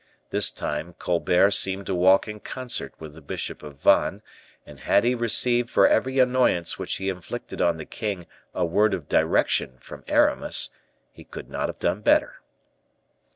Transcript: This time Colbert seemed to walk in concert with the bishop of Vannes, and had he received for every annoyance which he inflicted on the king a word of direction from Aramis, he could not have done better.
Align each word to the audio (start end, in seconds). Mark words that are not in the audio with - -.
This 0.31 0.49
time 0.49 0.93
Colbert 0.97 1.51
seemed 1.51 1.85
to 1.85 1.93
walk 1.93 2.27
in 2.27 2.39
concert 2.39 2.95
with 2.97 3.13
the 3.13 3.21
bishop 3.21 3.61
of 3.61 3.79
Vannes, 3.79 4.23
and 4.65 4.79
had 4.79 5.03
he 5.03 5.13
received 5.13 5.69
for 5.69 5.85
every 5.87 6.17
annoyance 6.17 6.79
which 6.79 6.95
he 6.95 7.07
inflicted 7.07 7.61
on 7.61 7.77
the 7.77 7.85
king 7.85 8.25
a 8.55 8.65
word 8.65 8.95
of 8.95 9.07
direction 9.07 9.77
from 9.79 10.03
Aramis, 10.07 10.69
he 11.11 11.23
could 11.23 11.51
not 11.51 11.69
have 11.69 11.77
done 11.77 12.01
better. 12.01 12.41